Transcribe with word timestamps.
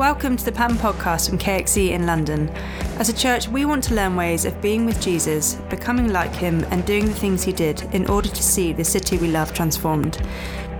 Welcome 0.00 0.38
to 0.38 0.44
the 0.46 0.50
Pattern 0.50 0.78
podcast 0.78 1.28
from 1.28 1.38
KXC 1.38 1.90
in 1.90 2.06
London. 2.06 2.48
As 2.98 3.10
a 3.10 3.12
church, 3.12 3.48
we 3.48 3.66
want 3.66 3.84
to 3.84 3.94
learn 3.94 4.16
ways 4.16 4.46
of 4.46 4.58
being 4.62 4.86
with 4.86 4.98
Jesus, 4.98 5.56
becoming 5.68 6.10
like 6.10 6.34
him, 6.34 6.64
and 6.70 6.86
doing 6.86 7.04
the 7.04 7.12
things 7.12 7.42
he 7.42 7.52
did 7.52 7.82
in 7.92 8.08
order 8.08 8.30
to 8.30 8.42
see 8.42 8.72
the 8.72 8.82
city 8.82 9.18
we 9.18 9.28
love 9.28 9.52
transformed. 9.52 10.26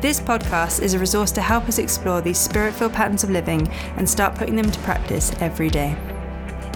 This 0.00 0.20
podcast 0.20 0.80
is 0.80 0.94
a 0.94 0.98
resource 0.98 1.32
to 1.32 1.42
help 1.42 1.68
us 1.68 1.76
explore 1.76 2.22
these 2.22 2.38
spirit 2.38 2.72
filled 2.72 2.94
patterns 2.94 3.22
of 3.22 3.28
living 3.28 3.68
and 3.98 4.08
start 4.08 4.36
putting 4.36 4.56
them 4.56 4.70
to 4.70 4.80
practice 4.80 5.32
every 5.38 5.68
day. 5.68 5.94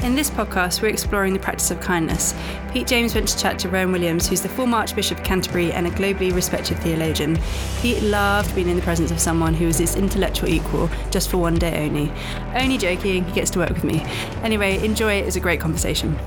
In 0.04 0.14
this 0.14 0.28
podcast, 0.28 0.82
we're 0.82 0.88
exploring 0.88 1.32
the 1.32 1.38
practice 1.38 1.70
of 1.70 1.80
kindness. 1.80 2.34
Pete 2.70 2.86
James 2.86 3.14
went 3.14 3.26
to 3.26 3.38
chat 3.38 3.58
to 3.60 3.70
Rowan 3.70 3.90
Williams, 3.90 4.28
who's 4.28 4.42
the 4.42 4.50
former 4.50 4.76
Archbishop 4.76 5.16
of 5.16 5.24
Canterbury 5.24 5.72
and 5.72 5.86
a 5.86 5.90
globally 5.90 6.30
respected 6.30 6.76
theologian. 6.80 7.38
Pete 7.80 8.02
loved 8.02 8.54
being 8.54 8.68
in 8.68 8.76
the 8.76 8.82
presence 8.82 9.10
of 9.10 9.18
someone 9.18 9.54
who 9.54 9.64
was 9.64 9.78
his 9.78 9.96
intellectual 9.96 10.50
equal, 10.50 10.90
just 11.10 11.30
for 11.30 11.38
one 11.38 11.54
day 11.54 11.86
only. 11.86 12.12
Only 12.54 12.76
joking, 12.76 13.24
he 13.24 13.32
gets 13.32 13.50
to 13.52 13.60
work 13.60 13.70
with 13.70 13.82
me. 13.82 14.02
Anyway, 14.42 14.84
enjoy 14.84 15.14
it, 15.14 15.26
it's 15.26 15.36
a 15.36 15.40
great 15.40 15.58
conversation. 15.58 16.18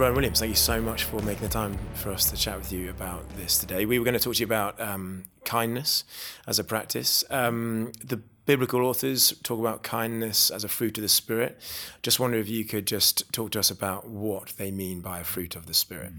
Rowan 0.00 0.14
Williams, 0.14 0.40
thank 0.40 0.48
you 0.48 0.56
so 0.56 0.80
much 0.80 1.04
for 1.04 1.20
making 1.20 1.42
the 1.42 1.50
time 1.50 1.78
for 1.92 2.10
us 2.10 2.30
to 2.30 2.36
chat 2.36 2.56
with 2.56 2.72
you 2.72 2.88
about 2.88 3.28
this 3.36 3.58
today. 3.58 3.84
We 3.84 3.98
were 3.98 4.04
going 4.06 4.14
to 4.14 4.18
talk 4.18 4.34
to 4.36 4.40
you 4.40 4.46
about 4.46 4.80
um, 4.80 5.26
kindness 5.44 6.04
as 6.46 6.58
a 6.58 6.64
practice. 6.64 7.22
Um, 7.28 7.92
the 8.02 8.16
biblical 8.46 8.86
authors 8.86 9.34
talk 9.42 9.60
about 9.60 9.82
kindness 9.82 10.50
as 10.50 10.64
a 10.64 10.68
fruit 10.68 10.96
of 10.96 11.02
the 11.02 11.08
Spirit. 11.08 11.60
Just 12.02 12.18
wonder 12.18 12.38
if 12.38 12.48
you 12.48 12.64
could 12.64 12.86
just 12.86 13.30
talk 13.30 13.50
to 13.50 13.58
us 13.58 13.70
about 13.70 14.08
what 14.08 14.54
they 14.56 14.70
mean 14.70 15.02
by 15.02 15.20
a 15.20 15.24
fruit 15.24 15.54
of 15.54 15.66
the 15.66 15.74
Spirit. 15.74 16.14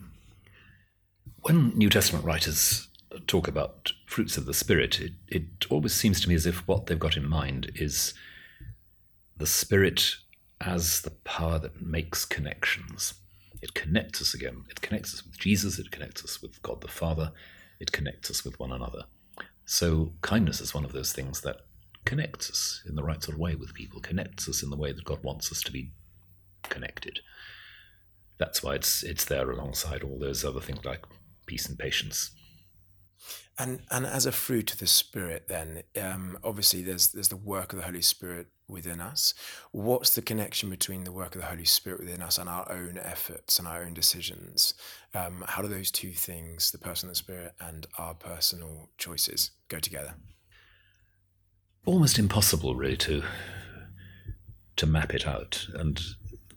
When 1.41 1.75
New 1.75 1.89
Testament 1.89 2.23
writers 2.23 2.87
talk 3.25 3.47
about 3.47 3.93
fruits 4.05 4.37
of 4.37 4.45
the 4.45 4.53
Spirit, 4.53 5.01
it, 5.01 5.13
it 5.27 5.43
always 5.71 5.95
seems 5.95 6.21
to 6.21 6.29
me 6.29 6.35
as 6.35 6.45
if 6.45 6.67
what 6.67 6.85
they've 6.85 6.99
got 6.99 7.17
in 7.17 7.27
mind 7.27 7.71
is 7.73 8.13
the 9.37 9.47
Spirit 9.47 10.17
as 10.63 11.01
the 11.01 11.09
power 11.09 11.57
that 11.57 11.81
makes 11.81 12.25
connections 12.25 13.15
it 13.61 13.73
connects 13.73 14.21
us 14.21 14.33
again. 14.33 14.63
It 14.69 14.81
connects 14.81 15.13
us 15.13 15.25
with 15.25 15.37
Jesus. 15.37 15.79
It 15.79 15.91
connects 15.91 16.23
us 16.23 16.41
with 16.41 16.61
God 16.61 16.81
the 16.81 16.87
Father. 16.87 17.31
It 17.79 17.91
connects 17.91 18.29
us 18.29 18.43
with 18.43 18.59
one 18.59 18.71
another. 18.71 19.03
So 19.65 20.13
kindness 20.21 20.61
is 20.61 20.73
one 20.73 20.85
of 20.85 20.91
those 20.91 21.13
things 21.13 21.41
that 21.41 21.57
connects 22.05 22.49
us 22.49 22.81
in 22.87 22.95
the 22.95 23.03
right 23.03 23.21
sort 23.21 23.35
of 23.35 23.39
way 23.39 23.55
with 23.55 23.73
people, 23.73 24.01
connects 24.01 24.49
us 24.49 24.63
in 24.63 24.69
the 24.69 24.77
way 24.77 24.91
that 24.91 25.05
God 25.05 25.23
wants 25.23 25.51
us 25.51 25.61
to 25.63 25.71
be 25.71 25.91
connected. 26.63 27.19
That's 28.37 28.63
why 28.63 28.75
it's 28.75 29.03
it's 29.03 29.25
there 29.25 29.49
alongside 29.51 30.03
all 30.03 30.17
those 30.17 30.43
other 30.43 30.61
things 30.61 30.83
like 30.83 31.05
peace 31.45 31.67
and 31.67 31.77
patience. 31.77 32.31
And 33.59 33.81
and 33.91 34.05
as 34.05 34.25
a 34.25 34.31
fruit 34.31 34.73
of 34.73 34.79
the 34.79 34.87
Spirit, 34.87 35.47
then 35.47 35.83
um, 36.01 36.39
obviously 36.43 36.81
there's 36.81 37.09
there's 37.09 37.27
the 37.27 37.35
work 37.35 37.71
of 37.71 37.79
the 37.79 37.85
Holy 37.85 38.01
Spirit 38.01 38.47
within 38.71 38.99
us. 38.99 39.33
What's 39.71 40.15
the 40.15 40.21
connection 40.21 40.69
between 40.69 41.03
the 41.03 41.11
work 41.11 41.35
of 41.35 41.41
the 41.41 41.47
Holy 41.47 41.65
Spirit 41.65 41.99
within 41.99 42.21
us 42.21 42.37
and 42.37 42.49
our 42.49 42.71
own 42.71 42.97
efforts 42.97 43.59
and 43.59 43.67
our 43.67 43.83
own 43.83 43.93
decisions? 43.93 44.73
Um, 45.13 45.43
how 45.47 45.61
do 45.61 45.67
those 45.67 45.91
two 45.91 46.11
things, 46.11 46.71
the 46.71 46.77
person 46.77 47.09
the 47.09 47.15
Spirit 47.15 47.53
and 47.59 47.85
our 47.97 48.13
personal 48.13 48.89
choices, 48.97 49.51
go 49.67 49.79
together? 49.79 50.15
Almost 51.85 52.17
impossible, 52.17 52.75
really, 52.75 52.97
to 52.97 53.23
to 54.77 54.87
map 54.87 55.13
it 55.13 55.27
out. 55.27 55.67
And 55.73 55.99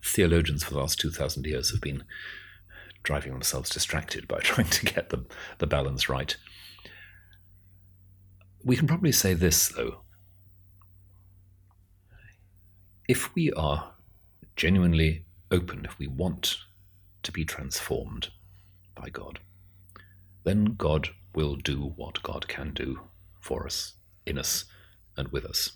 theologians 0.03 0.65
for 0.65 0.75
the 0.75 0.81
last 0.81 1.01
two 1.01 1.11
thousand 1.11 1.47
years 1.47 1.70
have 1.73 1.81
been 1.81 2.05
driving 3.05 3.33
themselves 3.33 3.70
distracted 3.70 4.27
by 4.27 4.39
trying 4.42 4.69
to 4.70 4.85
get 4.85 5.11
the, 5.11 5.25
the 5.59 5.67
balance 5.67 6.09
right. 6.09 6.37
We 8.64 8.77
can 8.77 8.89
probably 8.89 9.13
say 9.13 9.35
this, 9.35 9.69
though. 9.69 10.04
If 13.07 13.35
we 13.35 13.53
are 13.53 13.92
genuinely 14.57 15.27
open, 15.51 15.85
if 15.85 15.98
we 15.98 16.07
want 16.07 16.57
to 17.23 17.33
be 17.33 17.45
transformed 17.45 18.31
by 18.95 19.11
God, 19.11 19.41
then 20.45 20.75
God 20.79 21.11
will 21.35 21.57
do 21.57 21.93
what 21.97 22.23
God 22.23 22.48
can 22.48 22.73
do 22.73 23.01
for 23.41 23.67
us, 23.67 23.95
in 24.25 24.39
us, 24.39 24.64
and 25.19 25.29
with 25.29 25.45
us. 25.45 25.73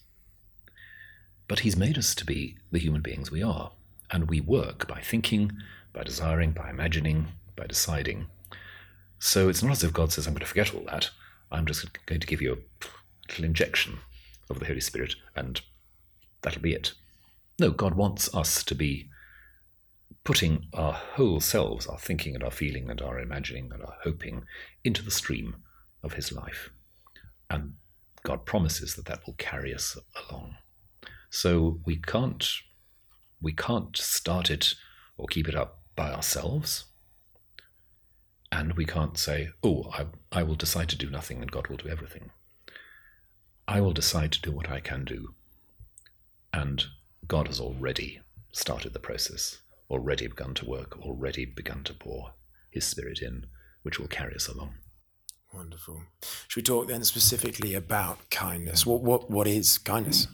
But 1.48 1.60
He's 1.60 1.76
made 1.76 1.98
us 1.98 2.14
to 2.14 2.24
be 2.24 2.56
the 2.70 2.78
human 2.78 3.02
beings 3.02 3.30
we 3.30 3.42
are, 3.42 3.72
and 4.10 4.30
we 4.30 4.40
work 4.40 4.88
by 4.88 5.02
thinking, 5.02 5.52
by 5.92 6.04
desiring, 6.04 6.52
by 6.52 6.70
imagining, 6.70 7.28
by 7.56 7.66
deciding. 7.66 8.28
So 9.18 9.50
it's 9.50 9.62
not 9.62 9.72
as 9.72 9.84
if 9.84 9.92
God 9.92 10.12
says, 10.12 10.26
I'm 10.26 10.32
going 10.32 10.40
to 10.40 10.46
forget 10.46 10.74
all 10.74 10.84
that. 10.86 11.10
I'm 11.52 11.66
just 11.66 11.86
going 12.06 12.20
to 12.20 12.26
give 12.26 12.40
you 12.40 12.54
a 12.54 12.86
little 13.28 13.44
injection 13.44 13.98
of 14.48 14.60
the 14.60 14.66
Holy 14.66 14.80
Spirit, 14.80 15.14
and 15.36 15.60
that'll 16.40 16.62
be 16.62 16.72
it. 16.72 16.94
No, 17.58 17.70
God 17.70 17.94
wants 17.94 18.32
us 18.34 18.62
to 18.64 18.74
be 18.74 19.08
putting 20.22 20.66
our 20.72 20.92
whole 20.92 21.40
selves, 21.40 21.86
our 21.86 21.98
thinking 21.98 22.34
and 22.34 22.44
our 22.44 22.50
feeling 22.50 22.90
and 22.90 23.00
our 23.00 23.18
imagining 23.18 23.70
and 23.72 23.82
our 23.82 23.96
hoping, 24.04 24.44
into 24.84 25.02
the 25.02 25.10
stream 25.10 25.56
of 26.02 26.12
His 26.12 26.30
life. 26.30 26.70
And 27.50 27.74
God 28.22 28.44
promises 28.44 28.94
that 28.94 29.06
that 29.06 29.26
will 29.26 29.34
carry 29.38 29.74
us 29.74 29.96
along. 30.28 30.56
So 31.30 31.80
we 31.84 31.96
can't 31.96 32.48
we 33.40 33.52
can't 33.52 33.96
start 33.96 34.50
it 34.50 34.74
or 35.16 35.26
keep 35.26 35.48
it 35.48 35.54
up 35.54 35.80
by 35.94 36.12
ourselves. 36.12 36.86
And 38.50 38.72
we 38.74 38.84
can't 38.84 39.16
say, 39.16 39.50
oh, 39.62 39.90
I, 39.92 40.06
I 40.32 40.42
will 40.42 40.54
decide 40.54 40.88
to 40.88 40.96
do 40.96 41.10
nothing 41.10 41.40
and 41.40 41.50
God 41.50 41.68
will 41.68 41.76
do 41.76 41.88
everything. 41.88 42.30
I 43.68 43.80
will 43.80 43.92
decide 43.92 44.32
to 44.32 44.40
do 44.40 44.50
what 44.50 44.70
I 44.70 44.80
can 44.80 45.04
do. 45.04 45.34
And 46.52 46.86
God 47.28 47.46
has 47.48 47.60
already 47.60 48.20
started 48.52 48.94
the 48.94 48.98
process, 48.98 49.58
already 49.90 50.26
begun 50.26 50.54
to 50.54 50.68
work, 50.68 50.98
already 51.00 51.44
begun 51.44 51.84
to 51.84 51.92
pour 51.94 52.32
His 52.70 52.86
Spirit 52.86 53.20
in, 53.20 53.46
which 53.82 54.00
will 54.00 54.08
carry 54.08 54.34
us 54.34 54.48
along. 54.48 54.74
Wonderful. 55.52 56.02
Should 56.48 56.60
we 56.60 56.62
talk 56.62 56.88
then 56.88 57.04
specifically 57.04 57.74
about 57.74 58.30
kindness? 58.30 58.86
What 58.86 59.02
what 59.02 59.30
what 59.30 59.46
is 59.46 59.78
kindness? 59.78 60.26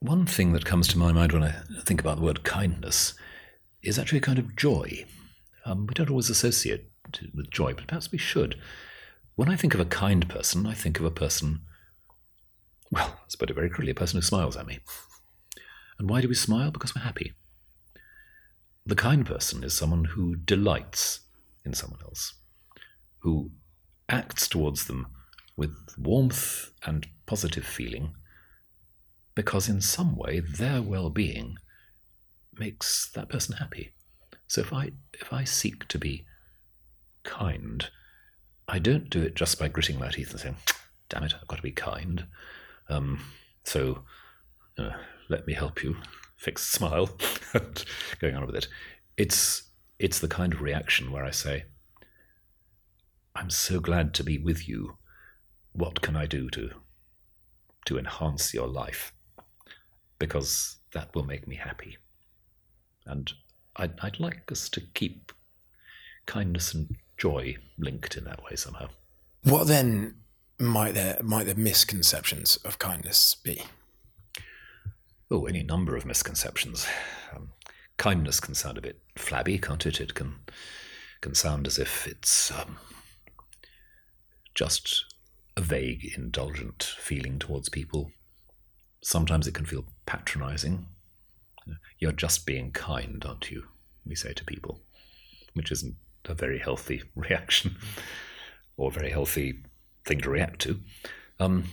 One 0.00 0.26
thing 0.26 0.52
that 0.52 0.64
comes 0.64 0.86
to 0.88 0.98
my 0.98 1.12
mind 1.12 1.32
when 1.32 1.42
I 1.42 1.54
think 1.84 2.00
about 2.00 2.18
the 2.18 2.24
word 2.24 2.44
kindness 2.44 3.14
is 3.82 3.98
actually 3.98 4.18
a 4.18 4.22
kind 4.22 4.38
of 4.38 4.54
joy. 4.54 5.04
Um, 5.64 5.86
we 5.86 5.94
don't 5.94 6.10
always 6.10 6.30
associate 6.30 6.90
it 7.06 7.34
with 7.34 7.50
joy, 7.50 7.72
but 7.74 7.86
perhaps 7.86 8.12
we 8.12 8.18
should. 8.18 8.58
When 9.34 9.48
I 9.48 9.56
think 9.56 9.74
of 9.74 9.80
a 9.80 9.86
kind 9.86 10.28
person, 10.28 10.66
I 10.66 10.74
think 10.74 10.98
of 10.98 11.06
a 11.06 11.10
person, 11.10 11.62
well, 12.90 13.18
let's 13.22 13.36
put 13.36 13.50
it 13.50 13.54
very 13.54 13.70
crudely, 13.70 13.92
a 13.92 13.94
person 13.94 14.18
who 14.18 14.22
smiles 14.22 14.56
at 14.56 14.66
me. 14.66 14.78
And 15.98 16.08
why 16.08 16.20
do 16.20 16.28
we 16.28 16.34
smile? 16.34 16.70
Because 16.70 16.94
we're 16.94 17.02
happy. 17.02 17.32
The 18.86 18.96
kind 18.96 19.24
person 19.24 19.64
is 19.64 19.74
someone 19.74 20.04
who 20.04 20.36
delights 20.36 21.20
in 21.64 21.72
someone 21.72 22.00
else, 22.02 22.34
who 23.18 23.50
acts 24.08 24.48
towards 24.48 24.86
them 24.86 25.06
with 25.56 25.74
warmth 25.96 26.70
and 26.84 27.06
positive 27.26 27.64
feeling, 27.64 28.14
because 29.34 29.68
in 29.68 29.80
some 29.80 30.16
way 30.16 30.40
their 30.40 30.82
well-being 30.82 31.56
makes 32.52 33.10
that 33.12 33.28
person 33.28 33.56
happy. 33.56 33.94
So 34.46 34.60
if 34.60 34.72
I 34.72 34.92
if 35.14 35.32
I 35.32 35.44
seek 35.44 35.88
to 35.88 35.98
be 35.98 36.26
kind, 37.22 37.88
I 38.68 38.78
don't 38.78 39.08
do 39.10 39.22
it 39.22 39.34
just 39.34 39.58
by 39.58 39.68
gritting 39.68 39.98
my 39.98 40.10
teeth 40.10 40.30
and 40.30 40.40
saying, 40.40 40.56
"Damn 41.08 41.24
it, 41.24 41.34
I've 41.34 41.48
got 41.48 41.56
to 41.56 41.62
be 41.62 41.72
kind." 41.72 42.26
Um, 42.88 43.20
so 43.64 44.04
uh, 44.78 44.90
let 45.28 45.46
me 45.46 45.54
help 45.54 45.82
you. 45.82 45.96
Fixed 46.36 46.70
smile, 46.70 47.10
and 47.54 47.84
going 48.18 48.36
on 48.36 48.46
with 48.46 48.56
it. 48.56 48.68
It's 49.16 49.70
it's 49.98 50.18
the 50.18 50.28
kind 50.28 50.52
of 50.52 50.60
reaction 50.60 51.10
where 51.10 51.24
I 51.24 51.30
say, 51.30 51.64
"I'm 53.34 53.50
so 53.50 53.80
glad 53.80 54.12
to 54.14 54.24
be 54.24 54.38
with 54.38 54.68
you. 54.68 54.98
What 55.72 56.02
can 56.02 56.16
I 56.16 56.26
do 56.26 56.50
to 56.50 56.70
to 57.86 57.98
enhance 57.98 58.52
your 58.52 58.68
life?" 58.68 59.12
Because 60.18 60.76
that 60.92 61.14
will 61.14 61.24
make 61.24 61.48
me 61.48 61.56
happy. 61.56 61.96
And 63.06 63.32
I'd, 63.76 63.98
I'd 64.00 64.20
like 64.20 64.50
us 64.50 64.68
to 64.70 64.80
keep 64.80 65.32
kindness 66.26 66.72
and 66.72 66.96
joy 67.16 67.56
linked 67.78 68.16
in 68.16 68.24
that 68.24 68.42
way 68.44 68.56
somehow. 68.56 68.88
What 69.42 69.66
then 69.66 70.16
might 70.58 70.94
there 70.94 71.18
might 71.22 71.46
the 71.46 71.54
misconceptions 71.54 72.56
of 72.58 72.78
kindness 72.78 73.34
be? 73.34 73.62
Oh, 75.30 75.46
any 75.46 75.62
number 75.62 75.96
of 75.96 76.06
misconceptions. 76.06 76.86
Um, 77.34 77.50
kindness 77.96 78.40
can 78.40 78.54
sound 78.54 78.78
a 78.78 78.82
bit 78.82 79.00
flabby, 79.16 79.58
can't 79.58 79.86
it? 79.86 80.00
It 80.00 80.14
can 80.14 80.36
can 81.20 81.34
sound 81.34 81.66
as 81.66 81.78
if 81.78 82.06
it's 82.06 82.50
um, 82.50 82.76
just 84.54 85.04
a 85.56 85.60
vague, 85.60 86.12
indulgent 86.16 86.82
feeling 86.98 87.38
towards 87.38 87.68
people. 87.68 88.10
Sometimes 89.02 89.46
it 89.46 89.54
can 89.54 89.66
feel 89.66 89.84
patronizing. 90.06 90.86
You're 91.98 92.12
just 92.12 92.44
being 92.46 92.72
kind, 92.72 93.24
aren't 93.26 93.50
you? 93.50 93.64
We 94.04 94.14
say 94.14 94.34
to 94.34 94.44
people, 94.44 94.80
which 95.54 95.72
isn't 95.72 95.96
a 96.26 96.34
very 96.34 96.58
healthy 96.58 97.02
reaction. 97.14 97.76
or 98.76 98.90
a 98.90 98.92
very 98.92 99.10
healthy 99.10 99.62
thing 100.04 100.20
to 100.20 100.30
react 100.30 100.60
to. 100.62 100.80
Um, 101.40 101.64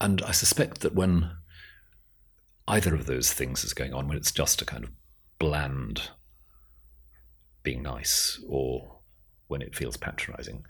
and 0.00 0.22
I 0.22 0.32
suspect 0.32 0.80
that 0.80 0.94
when 0.94 1.30
either 2.66 2.94
of 2.94 3.06
those 3.06 3.32
things 3.32 3.64
is 3.64 3.74
going 3.74 3.94
on, 3.94 4.08
when 4.08 4.16
it's 4.16 4.32
just 4.32 4.62
a 4.62 4.64
kind 4.64 4.84
of 4.84 4.90
bland 5.38 6.10
being 7.62 7.82
nice, 7.82 8.40
or 8.48 8.98
when 9.48 9.62
it 9.62 9.74
feels 9.74 9.96
patronizing, 9.96 10.64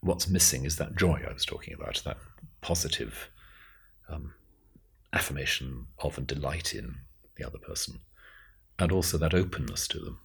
what's 0.00 0.28
missing 0.28 0.64
is 0.64 0.76
that 0.76 0.96
joy 0.96 1.22
I 1.28 1.32
was 1.32 1.44
talking 1.44 1.74
about, 1.74 2.02
that 2.04 2.18
positive 2.60 3.30
um, 4.08 4.34
affirmation 5.12 5.86
of 5.98 6.18
and 6.18 6.26
delight 6.26 6.74
in 6.74 6.96
the 7.36 7.46
other 7.46 7.58
person, 7.58 8.00
and 8.78 8.92
also 8.92 9.18
that 9.18 9.34
openness 9.34 9.88
to 9.88 9.98
them. 9.98 10.20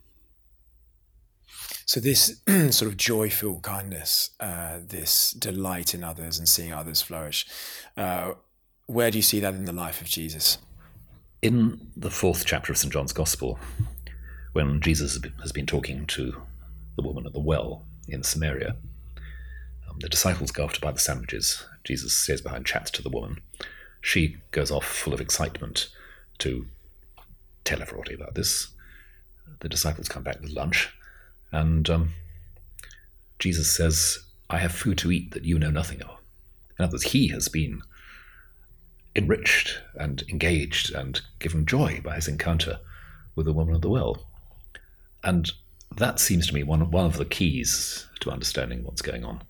So 1.86 2.00
this 2.00 2.42
sort 2.70 2.90
of 2.92 2.98
joyful 2.98 3.60
kindness, 3.60 4.32
uh, 4.40 4.80
this 4.86 5.32
delight 5.32 5.94
in 5.94 6.04
others 6.04 6.40
and 6.40 6.50
seeing 6.50 6.74
others 6.74 7.02
flourish, 7.02 7.46
uh, 7.96 8.34
where 8.88 9.12
do 9.12 9.18
you 9.18 9.22
see 9.22 9.40
that 9.40 9.54
in 9.54 9.66
the 9.66 9.74
life 9.74 10.02
of 10.02 10.08
Jesus? 10.08 10.58
In 11.42 11.92
the 11.96 12.12
fourth 12.12 12.46
chapter 12.46 12.72
of 12.72 12.78
St. 12.78 12.92
John's 12.92 13.14
Gospel, 13.14 13.60
when 14.54 14.80
Jesus 14.82 15.20
has 15.42 15.52
been 15.52 15.66
talking 15.66 16.06
to 16.08 16.42
the 16.96 17.02
woman 17.04 17.26
at 17.26 17.34
the 17.34 17.40
well 17.40 17.84
in 18.08 18.24
Samaria, 18.24 18.76
um, 19.90 19.98
the 20.00 20.10
disciples 20.10 20.52
go 20.52 20.64
off 20.66 20.74
to 20.74 20.82
buy 20.82 20.92
the 20.92 21.00
sandwiches. 21.00 21.64
Jesus 21.84 22.14
stays 22.14 22.42
behind, 22.42 22.66
chats 22.66 22.90
to 22.92 23.02
the 23.02 23.10
woman. 23.10 23.42
She 24.02 24.38
goes 24.52 24.72
off 24.72 24.86
full 24.86 25.14
of 25.14 25.22
excitement 25.22 25.90
to 26.40 26.66
tell 27.64 27.82
everybody 27.82 28.14
about 28.14 28.36
this. 28.36 28.68
The 29.60 29.70
disciples 29.70 30.08
come 30.08 30.24
back 30.24 30.42
with 30.42 30.52
lunch, 30.52 30.94
and 31.56 31.90
um, 31.90 32.10
Jesus 33.40 33.72
says, 33.72 34.20
I 34.50 34.58
have 34.58 34.74
food 34.74 34.98
to 35.00 35.12
eat 35.12 35.32
that 35.32 35.46
you 35.46 35.58
know 35.58 35.72
nothing 35.72 36.02
of. 36.02 36.20
In 36.78 36.84
other 36.84 36.96
words, 36.96 37.12
he 37.12 37.30
has 37.30 37.48
been 37.48 37.82
enriched 39.16 39.80
and 39.96 40.22
engaged 40.28 40.94
and 40.94 41.22
given 41.40 41.66
joy 41.66 42.02
by 42.04 42.16
his 42.16 42.28
encounter 42.28 42.80
with 43.36 43.46
the 43.46 43.54
woman 43.54 43.74
at 43.74 43.82
the 43.82 43.90
well. 43.90 44.26
And 45.24 45.50
that 45.96 46.20
seems 46.20 46.48
to 46.48 46.54
me 46.54 46.64
one, 46.64 46.92
one 46.92 47.06
of 47.06 47.16
the 47.16 47.24
keys 47.24 48.06
to 48.20 48.32
understanding 48.32 48.84
what's 48.84 49.02
going 49.02 49.24
on. 49.24 49.42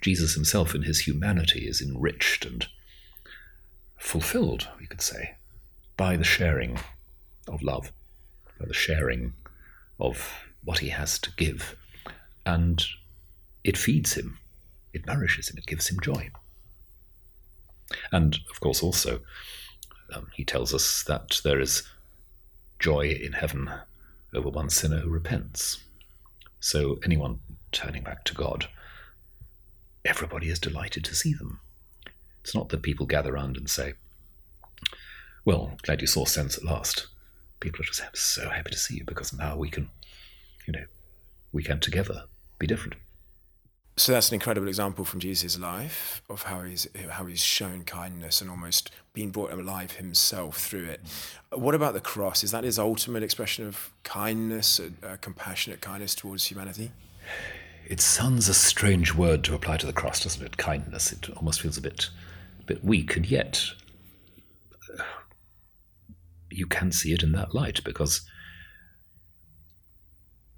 Jesus 0.00 0.34
himself, 0.34 0.74
in 0.74 0.84
his 0.84 1.00
humanity, 1.00 1.68
is 1.68 1.82
enriched 1.82 2.46
and 2.46 2.66
fulfilled, 3.98 4.68
we 4.80 4.86
could 4.86 5.02
say, 5.02 5.34
by 5.98 6.16
the 6.16 6.24
sharing 6.24 6.78
of 7.46 7.62
love, 7.62 7.92
by 8.58 8.64
the 8.64 8.72
sharing 8.72 9.34
of 10.00 10.47
what 10.68 10.80
he 10.80 10.90
has 10.90 11.18
to 11.18 11.30
give. 11.38 11.74
And 12.44 12.84
it 13.64 13.78
feeds 13.78 14.12
him, 14.12 14.38
it 14.92 15.06
nourishes 15.06 15.48
him, 15.48 15.56
it 15.56 15.64
gives 15.64 15.88
him 15.88 15.98
joy. 15.98 16.28
And 18.12 18.38
of 18.50 18.60
course, 18.60 18.82
also, 18.82 19.20
um, 20.12 20.26
he 20.34 20.44
tells 20.44 20.74
us 20.74 21.02
that 21.04 21.40
there 21.42 21.58
is 21.58 21.88
joy 22.78 23.08
in 23.08 23.32
heaven 23.32 23.70
over 24.34 24.50
one 24.50 24.68
sinner 24.68 24.98
who 24.98 25.08
repents. 25.08 25.82
So, 26.60 26.98
anyone 27.02 27.38
turning 27.72 28.02
back 28.02 28.24
to 28.24 28.34
God, 28.34 28.68
everybody 30.04 30.50
is 30.50 30.58
delighted 30.58 31.02
to 31.06 31.14
see 31.14 31.32
them. 31.32 31.60
It's 32.44 32.54
not 32.54 32.68
that 32.68 32.82
people 32.82 33.06
gather 33.06 33.32
round 33.32 33.56
and 33.56 33.70
say, 33.70 33.94
Well, 35.46 35.78
glad 35.80 36.02
you 36.02 36.06
saw 36.06 36.26
sense 36.26 36.58
at 36.58 36.64
last. 36.64 37.06
People 37.58 37.80
are 37.80 37.84
just 37.84 38.02
so 38.14 38.50
happy 38.50 38.70
to 38.70 38.78
see 38.78 38.96
you 38.96 39.04
because 39.06 39.32
now 39.32 39.56
we 39.56 39.70
can, 39.70 39.88
you 40.68 40.72
know, 40.72 40.84
we 41.50 41.62
can 41.62 41.80
together 41.80 42.24
be 42.58 42.66
different. 42.66 42.94
So 43.96 44.12
that's 44.12 44.28
an 44.28 44.34
incredible 44.34 44.68
example 44.68 45.04
from 45.04 45.18
Jesus' 45.18 45.58
life 45.58 46.22
of 46.28 46.42
how 46.42 46.62
he's 46.62 46.86
how 47.08 47.24
he's 47.24 47.42
shown 47.42 47.82
kindness 47.82 48.40
and 48.40 48.48
almost 48.48 48.92
been 49.12 49.30
brought 49.30 49.50
alive 49.50 49.92
himself 49.92 50.58
through 50.58 50.84
it. 50.84 51.00
What 51.52 51.74
about 51.74 51.94
the 51.94 52.00
cross? 52.00 52.44
Is 52.44 52.52
that 52.52 52.62
his 52.62 52.78
ultimate 52.78 53.24
expression 53.24 53.66
of 53.66 53.90
kindness, 54.04 54.78
a, 55.02 55.16
compassionate 55.16 55.80
kindness 55.80 56.14
towards 56.14 56.44
humanity? 56.44 56.92
It 57.86 58.00
sounds 58.00 58.48
a 58.48 58.54
strange 58.54 59.14
word 59.14 59.42
to 59.44 59.54
apply 59.54 59.78
to 59.78 59.86
the 59.86 59.92
cross, 59.92 60.22
doesn't 60.22 60.44
it? 60.44 60.58
Kindness. 60.58 61.10
It 61.10 61.30
almost 61.30 61.62
feels 61.62 61.78
a 61.78 61.80
bit, 61.80 62.10
a 62.60 62.64
bit 62.64 62.84
weak, 62.84 63.16
and 63.16 63.26
yet 63.26 63.64
uh, 64.96 65.02
you 66.50 66.66
can 66.66 66.92
see 66.92 67.12
it 67.14 67.22
in 67.22 67.32
that 67.32 67.54
light 67.54 67.82
because 67.82 68.20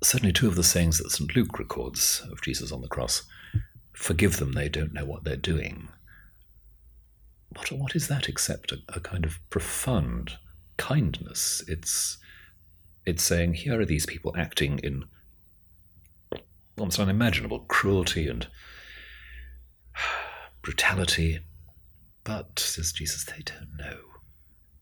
certainly 0.02 0.32
two 0.32 0.48
of 0.48 0.56
the 0.56 0.64
sayings 0.64 0.98
that 0.98 1.10
St. 1.10 1.34
Luke 1.36 1.58
records 1.58 2.22
of 2.30 2.42
Jesus 2.42 2.72
on 2.72 2.80
the 2.80 2.88
cross 2.88 3.22
forgive 4.00 4.38
them, 4.38 4.52
they 4.52 4.68
don't 4.68 4.94
know 4.94 5.04
what 5.04 5.24
they're 5.24 5.36
doing. 5.36 5.88
What, 7.54 7.70
what 7.70 7.94
is 7.94 8.08
that 8.08 8.28
except 8.28 8.72
a, 8.72 8.78
a 8.88 9.00
kind 9.00 9.24
of 9.26 9.38
profound 9.50 10.38
kindness? 10.78 11.62
It's, 11.68 12.16
it's 13.04 13.22
saying, 13.22 13.54
here 13.54 13.78
are 13.78 13.84
these 13.84 14.06
people 14.06 14.34
acting 14.38 14.78
in 14.78 15.04
almost 16.78 16.98
unimaginable 16.98 17.60
cruelty 17.60 18.26
and 18.26 18.46
brutality. 20.62 21.40
But, 22.24 22.58
says 22.58 22.92
Jesus, 22.92 23.24
they 23.24 23.42
don't 23.42 23.76
know. 23.78 23.98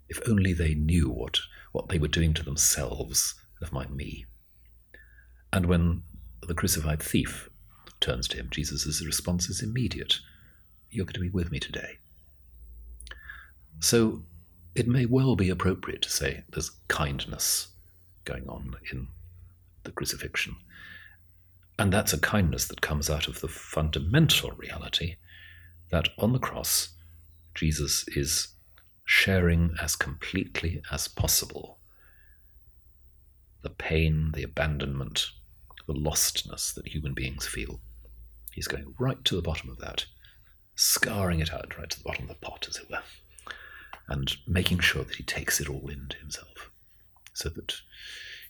If 0.09 0.21
only 0.29 0.53
they 0.53 0.75
knew 0.75 1.11
what, 1.11 1.39
what 1.73 1.89
they 1.89 1.99
were 1.99 2.09
doing 2.09 2.35
to 2.35 2.45
themselves, 2.45 3.35
never 3.61 3.75
mind 3.75 3.97
me. 3.97 4.27
And 5.53 5.67
when 5.67 6.03
the 6.47 6.55
crucified 6.55 7.03
thief 7.03 7.49
turns 8.01 8.29
to 8.29 8.37
him, 8.37 8.49
Jesus' 8.51 9.05
response 9.05 9.49
is 9.49 9.63
immediate 9.63 10.21
You're 10.91 11.05
going 11.05 11.15
to 11.15 11.21
be 11.21 11.31
with 11.31 11.51
me 11.51 11.59
today. 11.59 11.99
So 13.81 14.23
it 14.75 14.89
may 14.89 15.07
well 15.07 15.37
be 15.37 15.51
appropriate 15.51 16.03
to 16.03 16.11
say 16.11 16.45
there's 16.51 16.71
kindness 16.89 17.69
going 18.25 18.49
on 18.49 18.77
in 18.93 19.09
the 19.85 19.91
crucifixion. 19.91 20.57
And 21.79 21.93
that's 21.93 22.13
a 22.13 22.19
kindness 22.19 22.67
that 22.69 22.81
comes 22.81 23.09
out 23.09 23.29
of 23.29 23.41
the 23.41 23.49
fundamental 23.49 24.51
reality 24.53 25.17
that 25.91 26.09
on 26.19 26.33
the 26.33 26.39
cross, 26.39 26.91
Jesus 27.55 28.05
is 28.09 28.49
sharing 29.05 29.75
as 29.81 29.97
completely 29.97 30.83
as 30.91 31.09
possible 31.09 31.79
the 33.63 33.71
pain, 33.71 34.31
the 34.35 34.43
abandonment, 34.43 35.31
the 35.89 35.95
lostness 35.95 36.73
that 36.75 36.87
human 36.87 37.15
beings 37.15 37.47
feel. 37.47 37.81
He's 38.53 38.69
going 38.69 38.95
right 39.01 39.25
to 39.25 39.35
the 39.35 39.43
bottom 39.43 39.71
of 39.71 39.79
that, 39.79 40.05
scarring 40.77 41.41
it 41.41 41.53
out 41.53 41.77
right 41.77 41.91
to 41.91 41.99
the 41.99 42.05
bottom 42.05 42.25
of 42.25 42.29
the 42.29 42.47
pot, 42.47 42.67
as 42.69 42.77
it 42.77 42.89
were, 42.89 43.03
and 44.09 44.37
making 44.47 44.79
sure 44.79 45.03
that 45.03 45.17
he 45.17 45.25
takes 45.25 45.61
it 45.61 45.69
all 45.69 45.89
into 45.89 46.17
himself 46.19 46.71
so 47.33 47.49
that 47.49 47.75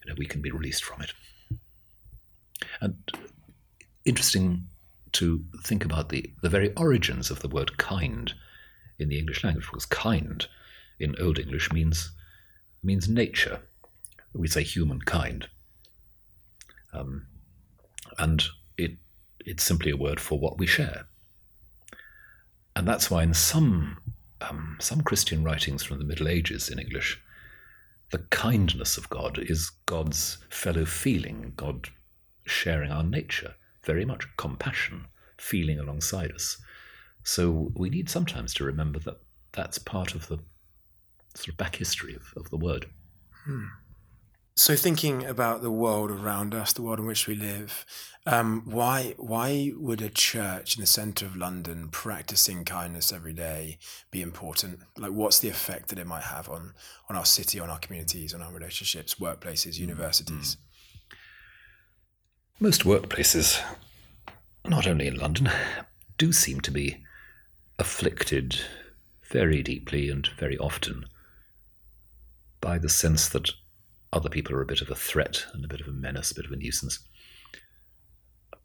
you 0.02 0.10
know, 0.10 0.16
we 0.18 0.26
can 0.26 0.42
be 0.42 0.50
released 0.50 0.84
from 0.84 1.00
it. 1.00 1.12
And 2.80 2.96
interesting 4.04 4.66
to 5.12 5.44
think 5.64 5.84
about 5.84 6.08
the, 6.08 6.32
the 6.42 6.48
very 6.48 6.74
origins 6.74 7.30
of 7.30 7.40
the 7.40 7.48
word 7.48 7.78
kind 7.78 8.32
in 8.98 9.08
the 9.08 9.18
English 9.18 9.44
language, 9.44 9.66
because 9.66 9.86
kind 9.86 10.46
in 10.98 11.14
Old 11.20 11.38
English 11.38 11.72
means 11.72 12.10
means 12.82 13.08
nature. 13.08 13.60
We 14.32 14.48
say 14.48 14.62
humankind. 14.62 15.48
Um, 16.92 17.26
and 18.18 18.44
it 18.76 18.92
it's 19.44 19.64
simply 19.64 19.90
a 19.90 19.96
word 19.96 20.20
for 20.20 20.38
what 20.38 20.58
we 20.58 20.66
share. 20.66 21.06
And 22.76 22.86
that's 22.86 23.10
why 23.10 23.22
in 23.22 23.34
some 23.34 23.98
um, 24.40 24.76
some 24.80 25.02
Christian 25.02 25.42
writings 25.42 25.82
from 25.82 25.98
the 25.98 26.04
Middle 26.04 26.28
Ages 26.28 26.68
in 26.68 26.78
English, 26.78 27.20
the 28.10 28.18
kindness 28.30 28.96
of 28.96 29.10
God 29.10 29.38
is 29.38 29.70
God's 29.86 30.38
fellow 30.48 30.84
feeling, 30.84 31.52
God 31.56 31.88
sharing 32.46 32.90
our 32.90 33.02
nature, 33.02 33.54
very 33.82 34.04
much 34.04 34.28
compassion, 34.36 35.06
feeling 35.36 35.78
alongside 35.78 36.32
us. 36.32 36.58
So 37.24 37.72
we 37.74 37.90
need 37.90 38.08
sometimes 38.08 38.54
to 38.54 38.64
remember 38.64 38.98
that 39.00 39.20
that's 39.52 39.78
part 39.78 40.14
of 40.14 40.28
the 40.28 40.38
sort 41.34 41.48
of 41.48 41.56
back 41.56 41.76
history 41.76 42.14
of, 42.14 42.32
of 42.36 42.48
the 42.50 42.56
word. 42.56 42.86
Hmm. 43.44 43.66
So, 44.58 44.74
thinking 44.74 45.24
about 45.24 45.62
the 45.62 45.70
world 45.70 46.10
around 46.10 46.52
us, 46.52 46.72
the 46.72 46.82
world 46.82 46.98
in 46.98 47.06
which 47.06 47.28
we 47.28 47.36
live, 47.36 47.86
um, 48.26 48.62
why 48.64 49.14
why 49.16 49.72
would 49.76 50.02
a 50.02 50.08
church 50.08 50.74
in 50.74 50.80
the 50.80 50.86
centre 50.86 51.26
of 51.26 51.36
London 51.36 51.90
practicing 51.92 52.64
kindness 52.64 53.12
every 53.12 53.32
day 53.32 53.78
be 54.10 54.20
important? 54.20 54.80
Like, 54.96 55.12
what's 55.12 55.38
the 55.38 55.48
effect 55.48 55.90
that 55.90 55.98
it 56.00 56.08
might 56.08 56.24
have 56.24 56.48
on 56.48 56.74
on 57.08 57.14
our 57.14 57.24
city, 57.24 57.60
on 57.60 57.70
our 57.70 57.78
communities, 57.78 58.34
on 58.34 58.42
our 58.42 58.52
relationships, 58.52 59.14
workplaces, 59.14 59.74
mm, 59.74 59.78
universities? 59.78 60.56
Mm. 60.56 61.14
Most 62.58 62.82
workplaces, 62.82 63.62
not 64.64 64.88
only 64.88 65.06
in 65.06 65.18
London, 65.18 65.50
do 66.18 66.32
seem 66.32 66.60
to 66.62 66.72
be 66.72 67.04
afflicted 67.78 68.60
very 69.22 69.62
deeply 69.62 70.10
and 70.10 70.26
very 70.36 70.58
often 70.58 71.04
by 72.60 72.76
the 72.76 72.88
sense 72.88 73.28
that 73.28 73.52
other 74.12 74.28
people 74.28 74.54
are 74.54 74.62
a 74.62 74.66
bit 74.66 74.80
of 74.80 74.90
a 74.90 74.94
threat 74.94 75.44
and 75.52 75.64
a 75.64 75.68
bit 75.68 75.80
of 75.80 75.88
a 75.88 75.92
menace, 75.92 76.30
a 76.30 76.34
bit 76.34 76.46
of 76.46 76.52
a 76.52 76.56
nuisance. 76.56 77.00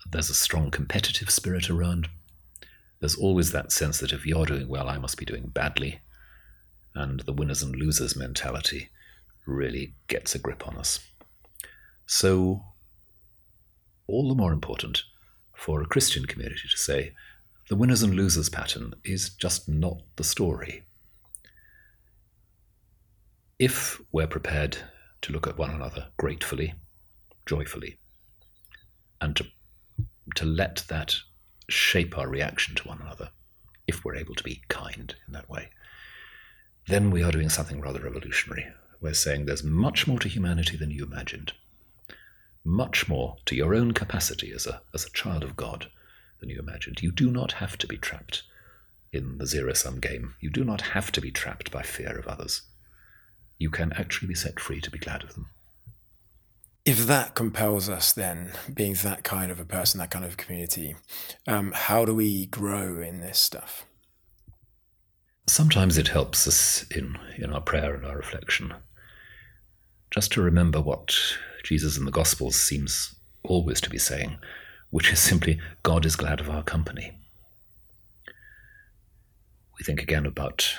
there's 0.10 0.30
a 0.30 0.34
strong 0.34 0.70
competitive 0.70 1.30
spirit 1.30 1.70
around. 1.70 2.10
There's 3.00 3.16
always 3.16 3.52
that 3.52 3.72
sense 3.72 4.00
that 4.00 4.14
if 4.14 4.26
you're 4.26 4.46
doing 4.46 4.68
well, 4.68 4.90
I 4.90 4.98
must 4.98 5.18
be 5.18 5.26
doing 5.26 5.48
badly. 5.48 6.00
And 6.96 7.22
the 7.22 7.34
winners 7.34 7.64
and 7.64 7.76
losers 7.76 8.16
mentality 8.16 8.90
really 9.46 9.96
gets 10.08 10.36
a 10.36 10.40
grip 10.40 10.68
on 10.68 10.78
us. 10.78 11.00
So, 12.06 12.64
all 14.08 14.30
the 14.30 14.36
more 14.36 14.54
important 14.54 15.04
for 15.56 15.82
a 15.82 15.88
Christian 15.88 16.26
community 16.26 16.68
to 16.70 16.78
say 16.78 17.14
the 17.70 17.76
winners 17.76 18.04
and 18.04 18.14
losers 18.14 18.50
pattern 18.50 18.94
is 19.04 19.30
just 19.30 19.68
not 19.70 20.02
the 20.18 20.24
story. 20.24 20.84
If 23.58 24.02
we're 24.12 24.28
prepared 24.28 24.78
to 25.24 25.34
look 25.34 25.48
at 25.48 25.58
one 25.58 25.72
another 25.72 26.08
gratefully, 26.18 26.75
joyfully, 27.46 27.98
and 29.20 29.36
to, 29.36 29.46
to 30.36 30.46
let 30.46 30.84
that 30.89 31.15
shape 31.70 32.18
our 32.18 32.27
reaction 32.27 32.75
to 32.75 32.88
one 32.88 33.01
another, 33.01 33.32
if 33.88 34.03
we're 34.03 34.15
able 34.15 34.36
to 34.36 34.44
be 34.44 34.62
kind 34.68 35.15
in 35.27 35.34
that 35.34 35.50
way, 35.50 35.70
then 36.88 37.10
we 37.10 37.24
are 37.24 37.32
doing 37.32 37.50
something 37.50 37.82
rather 37.82 38.01
revolutionary. 38.01 38.68
We're 39.01 39.13
saying 39.13 39.46
there's 39.46 39.63
much 39.63 40.08
more 40.08 40.20
to 40.20 40.30
humanity 40.30 40.77
than 40.77 40.92
you 40.92 41.03
imagined, 41.03 41.53
much 42.63 43.08
more 43.08 43.38
to 43.46 43.56
your 43.56 43.74
own 43.74 43.94
capacity 43.94 44.51
as 44.51 44.68
a, 44.68 44.82
as 44.94 45.06
a 45.06 45.12
child 45.12 45.44
of 45.44 45.56
God 45.56 45.89
than 46.39 46.50
you 46.50 46.60
imagined. 46.60 47.01
You 47.01 47.12
do 47.12 47.32
not 47.32 47.53
have 47.53 47.77
to 47.80 47.88
be 47.88 47.98
trapped 47.98 48.44
in 49.13 49.38
the 49.38 49.46
zero 49.46 49.74
sum 49.74 50.00
game. 50.00 50.36
You 50.39 50.50
do 50.50 50.63
not 50.63 50.82
have 50.82 51.12
to 51.13 51.22
be 51.22 51.32
trapped 51.32 51.72
by 51.72 51.84
fear 51.84 52.18
of 52.18 52.27
others. 52.27 52.63
You 53.63 53.70
can 53.70 53.93
actually 53.93 54.27
be 54.27 54.36
set 54.36 54.60
free 54.60 54.82
to 54.82 54.91
be 54.91 55.00
glad 55.00 55.24
of 55.24 55.36
them. 55.36 55.46
If 56.84 57.08
that 57.08 57.34
compels 57.34 57.88
us, 57.88 58.12
then 58.12 58.51
being 58.74 58.96
that 58.96 59.24
kind 59.24 59.50
of 59.50 59.58
a 59.58 59.63
person, 59.63 60.00
that 60.00 60.12
kind 60.12 60.25
of 60.25 60.36
community, 60.36 60.98
um, 61.48 61.72
how 61.74 62.03
do 62.03 62.13
we 62.13 62.48
grow 62.48 63.01
in 63.01 63.22
this 63.22 63.39
stuff? 63.39 63.86
Sometimes 65.48 65.98
it 65.98 66.10
helps 66.10 66.46
us 66.46 66.84
in, 66.91 67.17
in 67.38 67.53
our 67.53 67.62
prayer 67.62 67.96
and 67.96 68.05
our 68.05 68.17
reflection 68.17 68.74
just 70.12 70.34
to 70.34 70.41
remember 70.41 70.82
what 70.82 71.15
Jesus 71.63 71.98
in 71.98 72.03
the 72.03 72.12
Gospels 72.12 72.58
seems 72.58 73.15
always 73.43 73.79
to 73.79 73.89
be 73.89 73.98
saying, 73.98 74.39
which 74.89 75.10
is 75.10 75.20
simply, 75.20 75.58
God 75.84 76.05
is 76.05 76.17
glad 76.17 76.41
of 76.41 76.50
our 76.50 76.63
company. 76.63 77.13
We 79.79 79.86
think 79.86 80.01
again 80.01 80.25
about 80.25 80.75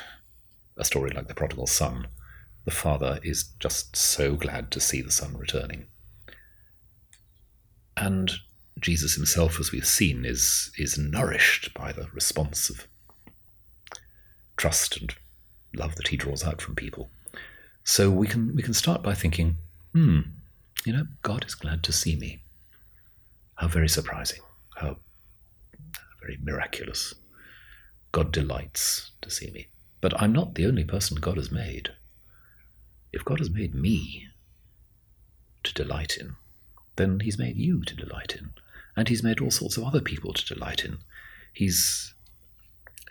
a 0.76 0.84
story 0.84 1.12
like 1.12 1.28
the 1.28 1.34
prodigal 1.34 1.66
son. 1.66 2.08
The 2.64 2.70
father 2.70 3.20
is 3.22 3.44
just 3.58 3.94
so 3.96 4.34
glad 4.34 4.70
to 4.70 4.80
see 4.80 5.02
the 5.02 5.10
son 5.10 5.36
returning. 5.36 5.86
And 7.96 8.32
Jesus 8.80 9.14
himself, 9.14 9.60
as 9.60 9.70
we've 9.70 9.86
seen, 9.86 10.24
is, 10.24 10.72
is 10.78 10.98
nourished 10.98 11.74
by 11.74 11.92
the 11.92 12.08
response 12.12 12.70
of 12.70 12.86
trust 14.56 14.96
and 15.00 15.14
love 15.76 15.96
that 15.96 16.08
he 16.08 16.16
draws 16.16 16.44
out 16.44 16.60
from 16.60 16.74
people. 16.74 17.10
So 17.84 18.10
we 18.10 18.26
can 18.26 18.54
we 18.54 18.62
can 18.62 18.72
start 18.72 19.02
by 19.02 19.14
thinking, 19.14 19.56
hmm, 19.92 20.20
you 20.84 20.92
know, 20.92 21.06
God 21.22 21.44
is 21.46 21.54
glad 21.54 21.82
to 21.84 21.92
see 21.92 22.16
me. 22.16 22.40
How 23.56 23.68
very 23.68 23.88
surprising. 23.88 24.40
How 24.76 24.96
very 26.20 26.38
miraculous. 26.42 27.14
God 28.12 28.32
delights 28.32 29.10
to 29.22 29.30
see 29.30 29.50
me. 29.50 29.66
But 30.00 30.20
I'm 30.20 30.32
not 30.32 30.54
the 30.54 30.66
only 30.66 30.84
person 30.84 31.18
God 31.18 31.36
has 31.36 31.50
made. 31.50 31.90
If 33.14 33.24
God 33.24 33.38
has 33.38 33.50
made 33.50 33.74
me 33.74 34.28
to 35.62 35.72
delight 35.72 36.16
in, 36.18 36.36
then 36.96 37.20
He's 37.20 37.38
made 37.38 37.56
you 37.56 37.82
to 37.84 37.94
delight 37.94 38.34
in. 38.36 38.50
And 38.96 39.08
He's 39.08 39.22
made 39.22 39.40
all 39.40 39.50
sorts 39.50 39.76
of 39.76 39.84
other 39.84 40.00
people 40.00 40.32
to 40.32 40.54
delight 40.54 40.84
in. 40.84 40.98
He's 41.52 42.14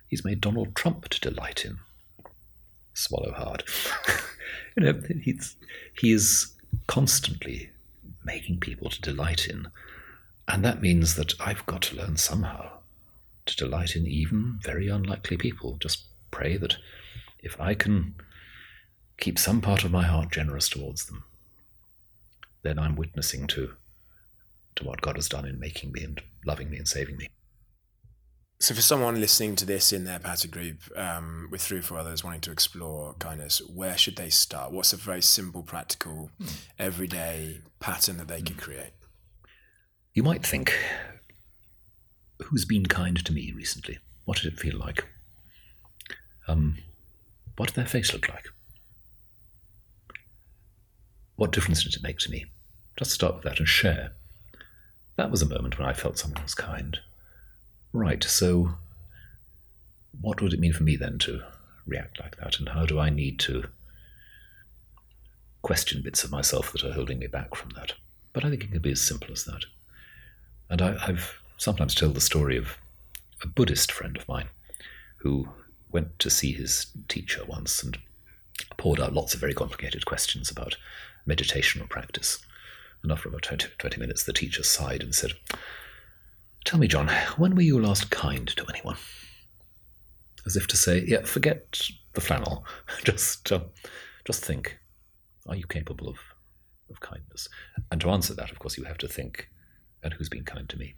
He's 0.08 0.26
made 0.26 0.42
Donald 0.42 0.76
Trump 0.76 1.10
to 1.10 1.20
delight 1.20 1.66
in. 1.66 1.80
Swallow 2.94 3.32
hard. 3.32 3.64
you 4.78 4.84
know, 4.84 5.02
he's, 5.24 5.56
he 6.00 6.12
is 6.12 6.54
constantly 6.86 7.72
making 8.24 8.60
people 8.60 8.92
to 8.92 9.02
delight 9.02 9.48
in. 9.48 9.70
And 10.48 10.64
that 10.64 10.82
means 10.82 11.16
that 11.16 11.34
I've 11.42 11.66
got 11.66 11.82
to 11.84 11.96
learn 11.96 12.18
somehow 12.18 12.70
to 13.48 13.56
delight 13.56 13.96
in 13.96 14.06
even 14.06 14.60
very 14.62 14.88
unlikely 14.88 15.38
people. 15.38 15.78
Just 15.80 16.04
pray 16.30 16.58
that 16.58 16.78
if 17.40 17.60
I 17.60 17.74
can 17.74 18.14
keep 19.24 19.39
some 19.39 19.62
part 19.62 19.86
of 19.86 19.92
my 19.92 20.03
heart 20.03 20.30
generous 20.30 20.68
towards 20.68 21.06
them, 21.06 21.24
then 22.62 22.77
I'm 22.77 22.98
witnessing 22.98 23.48
to, 23.48 23.74
to 24.75 24.84
what 24.84 25.00
God 25.00 25.15
has 25.15 25.30
done 25.30 25.46
in 25.46 25.62
making 25.62 25.94
me 25.94 26.03
and 26.03 26.22
loving 26.46 26.70
me 26.70 26.75
and 26.75 26.86
saving 26.86 27.15
me. 27.15 27.30
So, 28.60 28.74
for 28.74 28.82
someone 28.82 29.22
listening 29.22 29.56
to 29.58 29.65
this 29.65 29.94
in 29.94 30.03
their 30.03 30.20
pattern 30.20 30.51
group 30.51 30.77
um, 30.98 31.48
with 31.50 31.62
three 31.62 31.80
or 31.80 31.82
four 31.82 32.00
others 32.00 32.22
wanting 32.22 32.42
to 32.42 32.51
explore 32.51 33.13
kindness, 33.13 33.62
where 33.74 33.98
should 33.98 34.18
they 34.18 34.30
start? 34.30 34.74
What's 34.74 34.92
a 34.92 34.98
very 34.98 35.22
simple, 35.22 35.63
practical, 35.63 36.30
mm. 36.42 36.65
everyday 36.77 37.62
pattern 37.80 38.18
that 38.18 38.27
they 38.27 38.42
mm. 38.42 38.48
could 38.48 38.58
create? 38.58 38.92
You 40.13 40.24
might 40.24 40.46
think, 40.46 40.77
who's 42.42 42.65
been 42.65 42.88
kind 42.88 43.24
to 43.24 43.32
me 43.32 43.53
recently? 43.56 44.00
What 44.25 44.42
did 44.42 44.51
it 44.51 44.60
feel 44.60 44.77
like? 44.77 45.06
Um, 46.50 46.80
what 47.56 47.70
did 47.70 47.75
their 47.75 47.86
face 47.86 48.12
look 48.12 48.27
like? 48.27 48.48
What 51.36 51.52
difference 51.52 51.84
did 51.84 51.96
it 51.96 52.04
make 52.04 52.20
to 52.20 52.32
me? 52.32 52.46
Just 52.98 53.12
start 53.12 53.36
with 53.36 53.44
that 53.44 53.60
and 53.60 53.68
share. 53.68 54.12
That 55.16 55.32
was 55.32 55.42
a 55.42 55.48
moment 55.48 55.78
when 55.78 55.88
I 55.88 55.94
felt 55.94 56.18
someone 56.18 56.44
was 56.44 56.56
kind. 56.56 57.00
Right, 57.92 58.24
so 58.24 58.75
what 60.22 60.42
would 60.42 60.54
it 60.54 60.60
mean 60.60 60.74
for 60.74 60.84
me 60.84 60.96
then 60.96 61.18
to 61.20 61.44
react 61.86 62.20
like 62.20 62.38
that? 62.38 62.60
And 62.60 62.70
how 62.70 62.86
do 62.86 63.00
I 63.00 63.10
need 63.10 63.40
to 63.42 63.66
question 65.62 66.02
bits 66.02 66.24
of 66.24 66.32
myself 66.32 66.72
that 66.72 66.84
are 66.84 66.94
holding 66.94 67.20
me 67.20 67.28
back 67.28 67.56
from 67.56 67.72
that? 67.72 67.94
But 68.32 68.46
I 68.46 68.50
think 68.50 68.63
it 68.63 68.72
can 68.72 68.82
be 68.82 68.92
as 68.92 69.02
simple 69.02 69.32
as 69.32 69.46
that. 69.46 69.66
And 70.70 70.82
I, 70.82 71.06
have 71.06 71.34
sometimes 71.58 71.94
told 71.94 72.16
the 72.16 72.22
story 72.22 72.58
of 72.58 72.78
a 73.42 73.48
Buddhist 73.48 73.92
friend 73.92 74.18
of 74.18 74.28
mine 74.28 74.48
who 75.18 75.48
went 75.92 76.18
to 76.20 76.30
see 76.30 76.52
his 76.52 76.88
teacher 77.08 77.44
once 77.46 77.84
and 77.84 77.98
poured 78.78 79.00
out 79.00 79.13
lots 79.13 79.34
of 79.34 79.40
very 79.40 79.54
complicated 79.54 80.06
questions 80.06 80.50
about 80.50 80.75
meditational 81.27 81.89
practice. 81.89 82.39
And 83.01 83.12
after 83.12 83.30
about 83.30 83.44
20, 83.44 83.68
20 83.77 84.00
minutes, 84.00 84.24
the 84.24 84.34
teacher 84.34 84.63
sighed 84.63 85.03
and 85.03 85.13
said, 85.13 85.32
Tell 86.65 86.80
me, 86.80 86.88
John, 86.88 87.10
when 87.38 87.56
were 87.56 87.62
you 87.62 87.80
last 87.80 88.10
kind 88.10 88.48
to 88.48 88.65
anyone? 88.70 88.96
As 90.46 90.56
if 90.56 90.68
to 90.68 90.77
say, 90.77 91.03
yeah, 91.06 91.24
forget 91.24 91.82
the 92.13 92.22
flannel. 92.22 92.65
just, 93.03 93.51
uh, 93.51 93.62
just 94.25 94.44
think, 94.46 94.77
are 95.48 95.56
you 95.56 95.65
capable 95.68 96.08
of, 96.08 96.18
of 96.89 97.01
kindness? 97.01 97.50
And 97.92 98.00
to 98.01 98.10
answer 98.10 98.34
that, 98.36 98.51
of 98.51 98.60
course, 98.60 98.77
you 98.77 98.86
have 98.86 98.98
to 99.00 99.08
think, 99.08 99.50
and 100.01 100.13
who's 100.13 100.30
been 100.30 100.46
kind 100.46 100.70
to 100.70 100.77
me? 100.77 100.96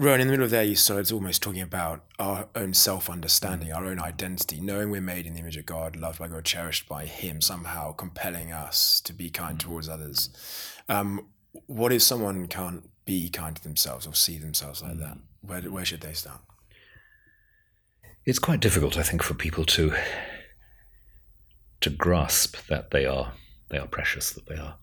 Rowan, 0.00 0.20
in 0.20 0.28
the 0.28 0.30
middle 0.30 0.44
of 0.44 0.52
there, 0.52 0.62
you 0.62 0.76
started 0.76 1.10
almost 1.10 1.42
talking 1.42 1.60
about 1.60 2.04
our 2.20 2.46
own 2.54 2.72
self 2.72 3.10
understanding, 3.10 3.72
our 3.72 3.84
own 3.84 3.98
identity, 3.98 4.60
knowing 4.60 4.90
we're 4.90 5.00
made 5.00 5.26
in 5.26 5.34
the 5.34 5.40
image 5.40 5.56
of 5.56 5.66
God, 5.66 5.96
loved 5.96 6.20
by 6.20 6.28
God, 6.28 6.44
cherished 6.44 6.88
by 6.88 7.04
Him, 7.04 7.40
somehow 7.40 7.90
compelling 7.90 8.52
us 8.52 9.00
to 9.00 9.12
be 9.12 9.28
kind 9.28 9.58
mm-hmm. 9.58 9.68
towards 9.68 9.88
others. 9.88 10.30
Um, 10.88 11.26
what 11.66 11.92
if 11.92 12.00
someone 12.02 12.46
can't 12.46 12.88
be 13.06 13.28
kind 13.28 13.56
to 13.56 13.62
themselves 13.62 14.06
or 14.06 14.14
see 14.14 14.38
themselves 14.38 14.84
like 14.84 14.98
that? 14.98 15.18
Where, 15.40 15.62
where 15.62 15.84
should 15.84 16.02
they 16.02 16.12
start? 16.12 16.42
It's 18.24 18.38
quite 18.38 18.60
difficult, 18.60 18.96
I 18.96 19.02
think, 19.02 19.24
for 19.24 19.34
people 19.34 19.64
to 19.64 19.92
to 21.80 21.90
grasp 21.90 22.56
that 22.68 22.92
they 22.92 23.04
are 23.04 23.32
they 23.68 23.78
are 23.78 23.88
precious, 23.88 24.30
that 24.30 24.46
they 24.46 24.58
are 24.58 24.76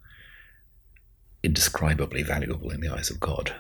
indescribably 1.42 2.24
valuable 2.24 2.70
in 2.72 2.82
the 2.82 2.90
eyes 2.90 3.10
of 3.10 3.22
God. 3.22 3.56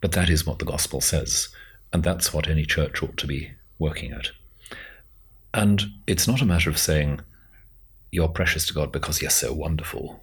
But 0.00 0.12
that 0.12 0.30
is 0.30 0.46
what 0.46 0.58
the 0.58 0.64
gospel 0.64 1.00
says, 1.00 1.48
and 1.92 2.02
that's 2.02 2.32
what 2.32 2.48
any 2.48 2.64
church 2.64 3.02
ought 3.02 3.16
to 3.16 3.26
be 3.26 3.50
working 3.78 4.12
at. 4.12 4.30
And 5.52 5.82
it's 6.06 6.28
not 6.28 6.42
a 6.42 6.46
matter 6.46 6.70
of 6.70 6.78
saying 6.78 7.20
you're 8.10 8.28
precious 8.28 8.66
to 8.66 8.74
God 8.74 8.92
because 8.92 9.20
you're 9.20 9.30
so 9.30 9.52
wonderful, 9.52 10.22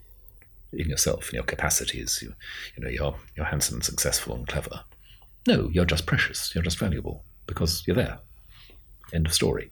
in 0.72 0.90
yourself, 0.90 1.30
in 1.30 1.36
your 1.36 1.44
capacities. 1.44 2.20
You, 2.22 2.34
you 2.76 2.84
know, 2.84 2.90
you're 2.90 3.16
you're 3.36 3.46
handsome, 3.46 3.76
and 3.76 3.84
successful, 3.84 4.36
and 4.36 4.48
clever. 4.48 4.82
No, 5.48 5.70
you're 5.70 5.86
just 5.86 6.06
precious. 6.06 6.54
You're 6.56 6.64
just 6.64 6.80
valuable 6.80 7.24
because 7.48 7.84
you're 7.86 7.96
there. 7.96 8.20
End 9.14 9.28
of 9.28 9.34
story. 9.34 9.72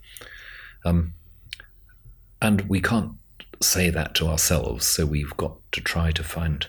Um, 0.86 1.14
and 2.42 2.62
we 2.64 2.82
can't 2.82 3.14
say 3.62 3.90
that 3.90 4.14
to 4.16 4.28
ourselves, 4.28 4.86
so 4.86 5.06
we've 5.06 5.36
got 5.38 5.58
to 5.72 5.82
try 5.82 6.12
to 6.12 6.24
find 6.24 6.68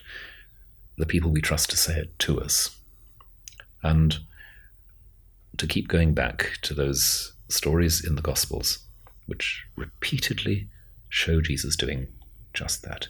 the 0.96 1.06
people 1.06 1.30
we 1.30 1.40
trust 1.40 1.70
to 1.70 1.76
say 1.76 1.98
it 1.98 2.18
to 2.20 2.40
us. 2.40 2.76
And 3.84 4.18
to 5.58 5.66
keep 5.68 5.86
going 5.86 6.14
back 6.14 6.58
to 6.62 6.74
those 6.74 7.34
stories 7.48 8.04
in 8.04 8.16
the 8.16 8.22
Gospels, 8.22 8.78
which 9.26 9.64
repeatedly 9.76 10.66
show 11.08 11.40
Jesus 11.40 11.76
doing 11.76 12.08
just 12.52 12.82
that. 12.82 13.08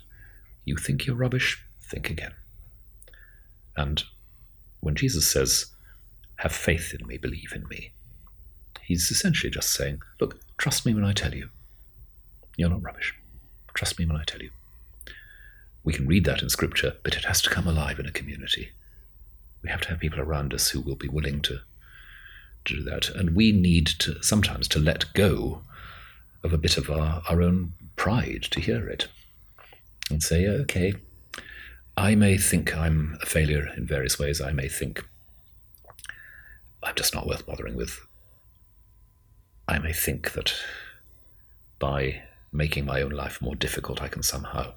You 0.64 0.76
think 0.76 1.06
you're 1.06 1.16
rubbish? 1.16 1.64
Think 1.80 2.10
again. 2.10 2.32
And 3.76 4.02
when 4.80 4.94
Jesus 4.94 5.30
says, 5.30 5.66
Have 6.36 6.52
faith 6.52 6.94
in 6.98 7.06
me, 7.06 7.16
believe 7.18 7.52
in 7.54 7.66
me, 7.68 7.92
he's 8.82 9.10
essentially 9.10 9.50
just 9.50 9.72
saying, 9.72 10.00
Look, 10.20 10.40
trust 10.58 10.84
me 10.84 10.92
when 10.92 11.04
I 11.04 11.12
tell 11.12 11.34
you. 11.34 11.48
You're 12.56 12.70
not 12.70 12.82
rubbish. 12.82 13.14
Trust 13.74 13.98
me 13.98 14.06
when 14.06 14.16
I 14.16 14.24
tell 14.24 14.42
you. 14.42 14.50
We 15.82 15.92
can 15.92 16.06
read 16.06 16.24
that 16.24 16.42
in 16.42 16.48
Scripture, 16.48 16.94
but 17.02 17.14
it 17.14 17.24
has 17.24 17.42
to 17.42 17.50
come 17.50 17.66
alive 17.66 17.98
in 17.98 18.06
a 18.06 18.12
community. 18.12 18.70
We 19.64 19.70
have 19.70 19.80
to 19.80 19.88
have 19.88 19.98
people 19.98 20.20
around 20.20 20.52
us 20.52 20.68
who 20.68 20.80
will 20.80 20.94
be 20.94 21.08
willing 21.08 21.40
to, 21.42 21.60
to 22.66 22.76
do 22.76 22.82
that. 22.84 23.08
And 23.08 23.34
we 23.34 23.50
need 23.50 23.86
to 24.00 24.22
sometimes 24.22 24.68
to 24.68 24.78
let 24.78 25.12
go 25.14 25.62
of 26.42 26.52
a 26.52 26.58
bit 26.58 26.76
of 26.76 26.90
our, 26.90 27.22
our 27.30 27.40
own 27.40 27.72
pride 27.96 28.42
to 28.50 28.60
hear 28.60 28.86
it 28.86 29.08
and 30.10 30.22
say, 30.22 30.46
okay, 30.46 30.94
I 31.96 32.14
may 32.14 32.36
think 32.36 32.76
I'm 32.76 33.16
a 33.22 33.26
failure 33.26 33.70
in 33.74 33.86
various 33.86 34.18
ways. 34.18 34.40
I 34.40 34.52
may 34.52 34.68
think 34.68 35.02
I'm 36.82 36.94
just 36.94 37.14
not 37.14 37.26
worth 37.26 37.46
bothering 37.46 37.74
with. 37.74 37.98
I 39.66 39.78
may 39.78 39.94
think 39.94 40.32
that 40.32 40.54
by 41.78 42.22
making 42.52 42.84
my 42.84 43.00
own 43.00 43.12
life 43.12 43.40
more 43.40 43.54
difficult, 43.54 44.02
I 44.02 44.08
can 44.08 44.22
somehow, 44.22 44.74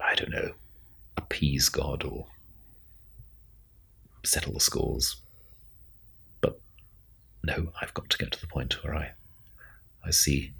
I 0.00 0.14
don't 0.14 0.30
know, 0.30 0.52
appease 1.16 1.68
God 1.68 2.04
or 2.04 2.26
settle 4.28 4.52
the 4.52 4.60
scores. 4.60 5.16
But 6.40 6.60
no, 7.42 7.72
I've 7.80 7.94
got 7.94 8.10
to 8.10 8.18
get 8.18 8.32
to 8.32 8.40
the 8.40 8.46
point 8.46 8.84
where 8.84 8.94
I, 8.94 9.12
I 10.04 10.10
see 10.10 10.52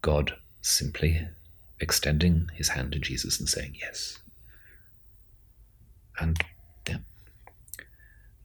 God 0.00 0.34
simply 0.62 1.26
extending 1.80 2.50
his 2.54 2.68
hand 2.68 2.92
to 2.92 2.98
Jesus 2.98 3.40
and 3.40 3.48
saying 3.48 3.76
yes. 3.80 4.18
And 6.20 6.40
yeah, 6.88 6.98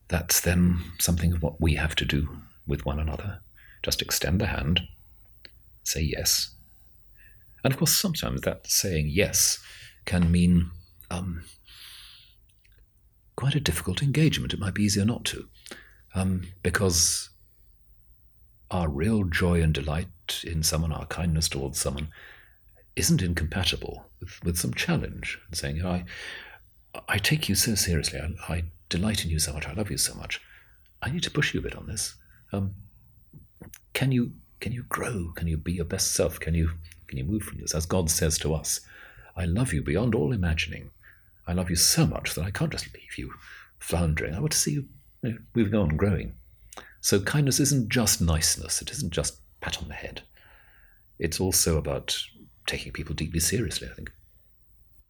that's 0.07 0.41
then 0.41 0.81
something 0.97 1.33
of 1.33 1.43
what 1.43 1.61
we 1.61 1.75
have 1.75 1.95
to 1.95 2.05
do 2.05 2.27
with 2.65 2.85
one 2.85 2.99
another. 2.99 3.39
Just 3.83 4.01
extend 4.01 4.41
the 4.41 4.47
hand, 4.47 4.81
say 5.83 6.01
yes. 6.01 6.55
And 7.63 7.71
of 7.71 7.77
course, 7.79 7.97
sometimes 7.97 8.41
that 8.41 8.65
saying 8.65 9.09
yes 9.09 9.59
can 10.05 10.31
mean 10.31 10.71
um, 11.11 11.43
quite 13.39 13.55
a 13.55 13.59
difficult 13.61 14.03
engagement. 14.03 14.53
It 14.53 14.59
might 14.59 14.73
be 14.73 14.83
easier 14.83 15.05
not 15.05 15.23
to, 15.25 15.47
um, 16.13 16.41
because 16.61 17.29
our 18.69 18.89
real 18.89 19.23
joy 19.23 19.61
and 19.61 19.73
delight 19.73 20.43
in 20.43 20.61
someone, 20.61 20.91
our 20.91 21.05
kindness 21.05 21.47
towards 21.47 21.79
someone, 21.79 22.09
isn't 22.97 23.21
incompatible 23.21 24.03
with, 24.19 24.43
with 24.43 24.57
some 24.57 24.73
challenge 24.73 25.39
and 25.47 25.57
saying, 25.57 25.77
you 25.77 25.83
know, 25.83 25.89
I, 25.89 26.05
I 27.07 27.17
take 27.17 27.47
you 27.47 27.55
so 27.55 27.75
seriously. 27.75 28.19
I, 28.19 28.53
I, 28.53 28.63
delight 28.89 29.23
in 29.23 29.29
you 29.29 29.39
so 29.39 29.53
much. 29.53 29.67
I 29.67 29.73
love 29.73 29.89
you 29.89 29.97
so 29.97 30.15
much. 30.15 30.41
I 31.01 31.09
need 31.09 31.23
to 31.23 31.31
push 31.31 31.53
you 31.53 31.61
a 31.61 31.63
bit 31.63 31.75
on 31.75 31.87
this. 31.87 32.15
Um, 32.51 32.73
can 33.93 34.11
you 34.11 34.33
can 34.59 34.73
you 34.73 34.83
grow? 34.89 35.31
Can 35.35 35.47
you 35.47 35.57
be 35.57 35.73
your 35.73 35.85
best 35.85 36.13
self? 36.13 36.39
Can 36.39 36.55
you 36.55 36.71
can 37.07 37.17
you 37.19 37.23
move 37.23 37.43
from 37.43 37.59
this? 37.59 37.75
As 37.75 37.85
God 37.85 38.09
says 38.09 38.39
to 38.39 38.53
us, 38.55 38.81
I 39.37 39.45
love 39.45 39.73
you 39.73 39.83
beyond 39.83 40.15
all 40.15 40.33
imagining. 40.33 40.89
I 41.47 41.53
love 41.53 41.69
you 41.69 41.75
so 41.75 42.05
much 42.05 42.35
that 42.35 42.45
I 42.45 42.51
can't 42.51 42.71
just 42.71 42.93
leave 42.93 43.17
you 43.17 43.33
floundering. 43.79 44.33
I 44.33 44.39
want 44.39 44.51
to 44.51 44.57
see 44.57 44.71
you, 44.71 44.85
you 45.23 45.31
know, 45.31 45.37
moving 45.55 45.75
on, 45.75 45.97
growing. 45.97 46.33
So 47.01 47.19
kindness 47.19 47.59
isn't 47.59 47.89
just 47.89 48.21
niceness. 48.21 48.81
It 48.81 48.91
isn't 48.91 49.11
just 49.11 49.39
pat 49.61 49.81
on 49.81 49.87
the 49.87 49.93
head. 49.93 50.21
It's 51.17 51.39
also 51.39 51.77
about 51.77 52.17
taking 52.67 52.91
people 52.91 53.15
deeply 53.15 53.39
seriously, 53.39 53.87
I 53.89 53.93
think. 53.93 54.11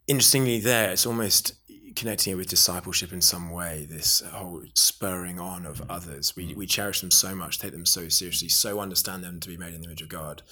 Interestingly, 0.06 0.60
there, 0.60 0.90
it's 0.90 1.06
almost 1.06 1.54
connecting 1.96 2.32
it 2.32 2.36
with 2.36 2.48
discipleship 2.48 3.12
in 3.12 3.20
some 3.20 3.50
way, 3.50 3.86
this 3.88 4.20
whole 4.20 4.62
spurring 4.74 5.38
on 5.38 5.66
of 5.66 5.82
others. 5.90 6.34
We, 6.36 6.52
mm. 6.52 6.56
we 6.56 6.66
cherish 6.66 7.00
them 7.00 7.10
so 7.10 7.34
much, 7.34 7.58
take 7.58 7.72
them 7.72 7.86
so 7.86 8.08
seriously, 8.08 8.48
so 8.48 8.80
understand 8.80 9.22
them 9.24 9.40
to 9.40 9.48
be 9.48 9.56
made 9.56 9.74
in 9.74 9.80
the 9.80 9.86
image 9.86 10.02
of 10.02 10.08
God, 10.08 10.42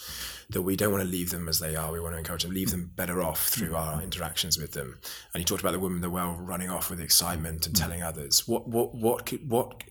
that 0.51 0.63
we 0.63 0.77
don't 0.77 0.93
want 0.93 1.05
to 1.05 1.09
leave 1.09 1.31
them 1.31 1.49
as 1.49 1.59
they 1.59 1.77
are. 1.77 1.93
We 1.93 2.01
want 2.01 2.15
to 2.15 2.19
encourage 2.19 2.43
them, 2.43 2.53
leave 2.53 2.71
them 2.71 2.91
better 2.97 3.23
off 3.23 3.49
through 3.49 3.71
mm. 3.71 3.79
our 3.79 4.03
interactions 4.03 4.59
with 4.59 4.73
them. 4.73 4.99
And 5.33 5.41
you 5.41 5.45
talked 5.45 5.61
about 5.61 5.73
the 5.73 5.81
woman, 5.81 6.01
the 6.01 6.11
well, 6.11 6.37
running 6.41 6.71
off 6.71 6.91
with 6.91 7.01
excitement 7.01 7.67
and 7.67 7.75
mm. 7.75 7.81
telling 7.81 8.03
others. 8.03 8.47
What, 8.47 8.69
what, 8.69 8.95
what, 8.95 9.27
could, 9.27 9.49
what, 9.49 9.85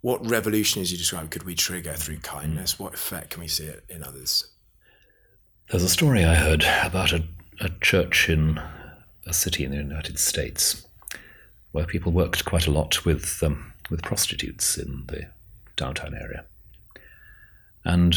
what 0.00 0.28
revolution, 0.28 0.82
as 0.82 0.90
you 0.90 0.98
described, 0.98 1.30
could 1.30 1.44
we 1.44 1.54
trigger 1.54 1.92
through 1.92 2.18
kindness? 2.18 2.78
What 2.78 2.94
effect 2.94 3.30
can 3.30 3.40
we 3.40 3.48
see 3.48 3.64
it 3.64 3.84
in 3.88 4.02
others? 4.02 4.48
There's 5.70 5.84
a 5.84 5.88
story 5.88 6.24
I 6.24 6.34
heard 6.34 6.64
about 6.84 7.12
a, 7.12 7.24
a 7.60 7.70
church 7.80 8.28
in 8.28 8.60
a 9.26 9.32
city 9.32 9.64
in 9.64 9.70
the 9.70 9.76
United 9.76 10.18
States 10.18 10.86
where 11.72 11.86
people 11.86 12.12
worked 12.12 12.44
quite 12.44 12.66
a 12.66 12.70
lot 12.70 13.04
with 13.04 13.42
um, 13.42 13.72
with 13.90 14.02
prostitutes 14.02 14.78
in 14.78 15.04
the 15.06 15.26
downtown 15.76 16.14
area. 16.14 16.44
And 17.84 18.16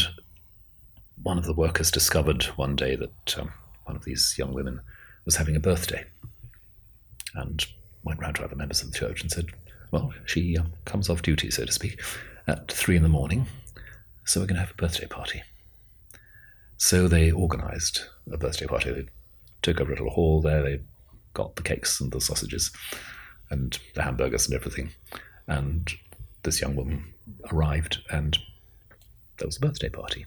one 1.22 1.38
of 1.38 1.44
the 1.44 1.52
workers 1.52 1.90
discovered 1.90 2.44
one 2.56 2.76
day 2.76 2.96
that 2.96 3.38
um, 3.38 3.52
one 3.84 3.96
of 3.96 4.04
these 4.04 4.36
young 4.38 4.52
women 4.52 4.80
was 5.24 5.36
having 5.36 5.56
a 5.56 5.60
birthday, 5.60 6.04
and 7.34 7.64
went 8.04 8.20
round 8.20 8.36
to 8.36 8.44
other 8.44 8.56
members 8.56 8.82
of 8.82 8.92
the 8.92 8.98
church 8.98 9.22
and 9.22 9.30
said, 9.30 9.46
"Well, 9.90 10.12
she 10.24 10.56
uh, 10.56 10.64
comes 10.84 11.08
off 11.10 11.22
duty, 11.22 11.50
so 11.50 11.64
to 11.64 11.72
speak, 11.72 12.00
at 12.46 12.70
three 12.70 12.96
in 12.96 13.02
the 13.02 13.08
morning, 13.08 13.46
so 14.24 14.40
we're 14.40 14.46
going 14.46 14.56
to 14.56 14.60
have 14.60 14.72
a 14.72 14.82
birthday 14.82 15.06
party." 15.06 15.42
So 16.78 17.08
they 17.08 17.32
organised 17.32 18.06
a 18.30 18.36
birthday 18.36 18.66
party. 18.66 18.92
They 18.92 19.06
took 19.62 19.80
over 19.80 19.92
a 19.92 19.94
little 19.94 20.10
hall 20.10 20.42
there. 20.42 20.62
They 20.62 20.80
got 21.36 21.56
the 21.56 21.62
cakes 21.62 22.00
and 22.00 22.10
the 22.10 22.20
sausages 22.20 22.72
and 23.50 23.78
the 23.94 24.02
hamburgers 24.02 24.46
and 24.46 24.54
everything. 24.54 24.90
And 25.46 25.92
this 26.42 26.60
young 26.62 26.74
woman 26.74 27.12
arrived, 27.52 27.98
and 28.10 28.38
there 29.36 29.46
was 29.46 29.58
a 29.58 29.60
birthday 29.60 29.90
party. 29.90 30.24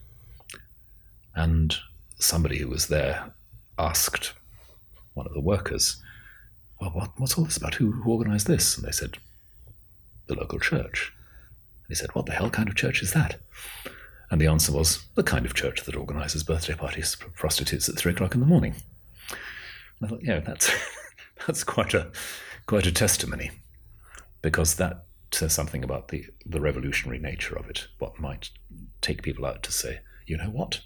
And 1.35 1.75
somebody 2.19 2.59
who 2.59 2.67
was 2.67 2.87
there 2.87 3.33
asked 3.77 4.33
one 5.15 5.25
of 5.25 5.33
the 5.33 5.41
workers, 5.41 6.01
Well, 6.79 6.91
what, 6.91 7.11
what's 7.17 7.37
all 7.37 7.45
this 7.45 7.57
about? 7.57 7.75
Who, 7.75 7.91
who 7.91 8.11
organised 8.11 8.47
this? 8.47 8.77
And 8.77 8.85
they 8.85 8.91
said, 8.91 9.17
The 10.27 10.35
local 10.35 10.59
church. 10.59 11.11
And 11.83 11.89
he 11.89 11.95
said, 11.95 12.13
What 12.13 12.27
the 12.27 12.33
hell 12.33 12.51
kind 12.51 12.69
of 12.69 12.75
church 12.75 13.01
is 13.01 13.13
that? 13.13 13.39
And 14.29 14.39
the 14.39 14.47
answer 14.47 14.71
was 14.71 15.05
the 15.15 15.23
kind 15.23 15.45
of 15.45 15.55
church 15.55 15.83
that 15.85 15.95
organises 15.95 16.43
birthday 16.43 16.75
parties 16.75 17.15
for 17.15 17.29
prostitutes 17.31 17.89
at 17.89 17.95
three 17.95 18.11
o'clock 18.11 18.35
in 18.35 18.41
the 18.41 18.45
morning. 18.45 18.75
And 19.99 20.05
I 20.05 20.07
thought, 20.07 20.23
yeah, 20.23 20.39
that's 20.39 20.71
that's 21.47 21.63
quite 21.63 21.93
a 21.93 22.11
quite 22.65 22.85
a 22.85 22.91
testimony, 22.91 23.51
because 24.41 24.75
that 24.75 25.05
says 25.31 25.53
something 25.53 25.83
about 25.83 26.09
the 26.09 26.25
the 26.45 26.61
revolutionary 26.61 27.19
nature 27.19 27.57
of 27.57 27.69
it. 27.69 27.87
What 27.99 28.19
might 28.19 28.49
take 29.01 29.23
people 29.23 29.45
out 29.45 29.63
to 29.63 29.71
say, 29.71 29.99
you 30.25 30.37
know 30.37 30.49
what? 30.49 30.81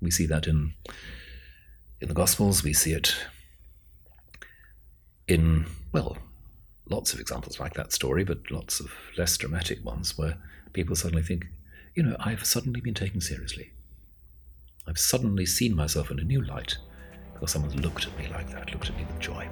We 0.00 0.10
see 0.10 0.26
that 0.26 0.46
in 0.46 0.74
in 2.00 2.08
the 2.08 2.14
Gospels. 2.14 2.62
We 2.62 2.72
see 2.72 2.92
it 2.92 3.14
in 5.26 5.66
well, 5.92 6.16
lots 6.88 7.12
of 7.12 7.20
examples 7.20 7.58
like 7.58 7.74
that 7.74 7.92
story, 7.92 8.24
but 8.24 8.50
lots 8.50 8.80
of 8.80 8.92
less 9.16 9.36
dramatic 9.36 9.84
ones 9.84 10.16
where 10.16 10.36
people 10.72 10.96
suddenly 10.96 11.22
think, 11.22 11.46
you 11.94 12.02
know, 12.02 12.16
I've 12.20 12.44
suddenly 12.44 12.80
been 12.80 12.94
taken 12.94 13.20
seriously. 13.20 13.72
I've 14.86 14.98
suddenly 14.98 15.44
seen 15.44 15.74
myself 15.74 16.10
in 16.10 16.18
a 16.18 16.24
new 16.24 16.42
light 16.42 16.78
because 17.38 17.52
someone's 17.52 17.76
looked 17.76 18.04
at 18.04 18.18
me 18.18 18.26
like 18.32 18.50
that, 18.50 18.72
looked 18.72 18.90
at 18.90 18.96
me 18.96 19.04
with 19.04 19.20
joy. 19.20 19.48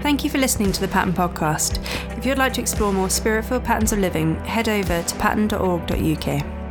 Thank 0.00 0.24
you 0.24 0.30
for 0.30 0.38
listening 0.38 0.72
to 0.72 0.80
the 0.80 0.88
Pattern 0.88 1.12
Podcast. 1.12 1.78
If 2.16 2.24
you'd 2.24 2.38
like 2.38 2.54
to 2.54 2.60
explore 2.60 2.92
more 2.92 3.10
spirit 3.10 3.44
filled 3.44 3.64
patterns 3.64 3.92
of 3.92 3.98
living, 3.98 4.36
head 4.36 4.68
over 4.68 5.02
to 5.02 5.14
pattern.org.uk. 5.16 6.61